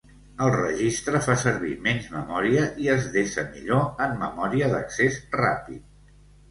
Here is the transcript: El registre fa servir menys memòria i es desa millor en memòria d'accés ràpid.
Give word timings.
El 0.45 0.47
registre 0.53 1.21
fa 1.25 1.35
servir 1.41 1.75
menys 1.89 2.09
memòria 2.15 2.65
i 2.87 2.91
es 2.97 3.07
desa 3.19 3.47
millor 3.53 4.05
en 4.09 4.19
memòria 4.27 4.75
d'accés 4.77 5.23
ràpid. 5.41 5.91